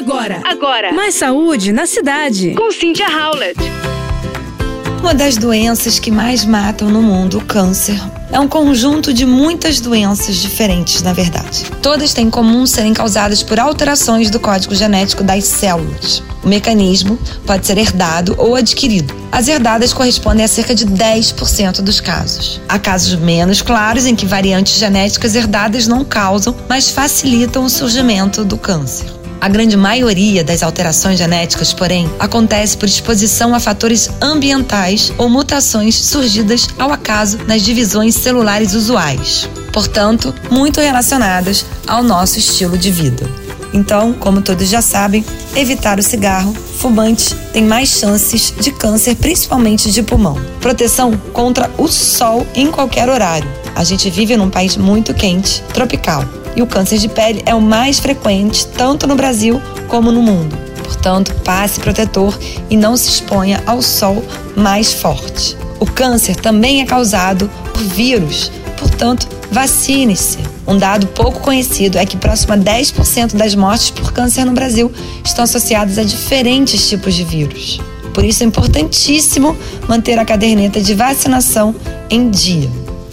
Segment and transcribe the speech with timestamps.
[0.00, 0.92] Agora, agora.
[0.94, 2.54] Mais saúde na cidade.
[2.54, 3.60] Com Cynthia Howlett.
[4.98, 8.00] Uma das doenças que mais matam no mundo, o câncer,
[8.32, 11.66] é um conjunto de muitas doenças diferentes, na verdade.
[11.82, 16.22] Todas têm em comum serem causadas por alterações do código genético das células.
[16.42, 19.14] O mecanismo pode ser herdado ou adquirido.
[19.30, 22.58] As herdadas correspondem a cerca de 10% dos casos.
[22.66, 28.46] Há casos menos claros em que variantes genéticas herdadas não causam, mas facilitam o surgimento
[28.46, 29.19] do câncer.
[29.40, 35.94] A grande maioria das alterações genéticas, porém, acontece por exposição a fatores ambientais ou mutações
[35.94, 43.26] surgidas ao acaso nas divisões celulares usuais, portanto, muito relacionadas ao nosso estilo de vida.
[43.72, 45.24] Então, como todos já sabem,
[45.56, 50.36] evitar o cigarro fumante tem mais chances de câncer, principalmente de pulmão.
[50.60, 53.48] Proteção contra o sol em qualquer horário.
[53.74, 57.60] A gente vive num país muito quente, tropical e o câncer de pele é o
[57.60, 60.56] mais frequente tanto no Brasil como no mundo.
[60.82, 64.24] Portanto, passe protetor e não se exponha ao sol
[64.56, 65.56] mais forte.
[65.78, 70.38] O câncer também é causado por vírus, portanto, vacine-se.
[70.66, 74.92] Um dado pouco conhecido é que próximo a 10% das mortes por câncer no Brasil
[75.24, 77.80] estão associadas a diferentes tipos de vírus.
[78.12, 79.56] Por isso é importantíssimo
[79.88, 81.74] manter a caderneta de vacinação
[82.08, 82.70] em dia.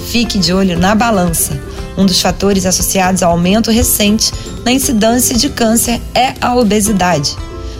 [0.07, 1.59] Fique de olho na balança.
[1.97, 4.31] Um dos fatores associados ao aumento recente
[4.63, 7.35] na incidência de câncer é a obesidade.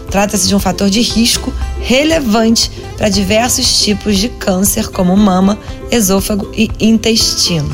[0.10, 5.60] Trata-se de um fator de risco relevante para diversos tipos de câncer, como mama,
[5.92, 7.70] esôfago e intestino.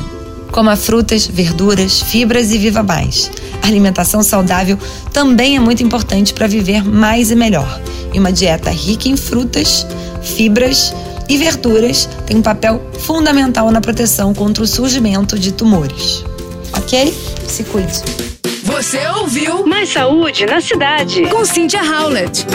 [0.52, 3.30] Coma frutas, verduras, fibras e viva mais.
[3.62, 4.78] A alimentação saudável
[5.12, 7.80] também é muito importante para viver mais e melhor.
[8.12, 9.86] E uma dieta rica em frutas,
[10.22, 10.94] fibras
[11.28, 16.22] e verduras tem um papel fundamental na proteção contra o surgimento de tumores
[16.78, 17.12] ok?
[17.46, 18.02] Se cuide.
[18.64, 22.46] Você ouviu Mais Saúde na Cidade com Cynthia Howlett.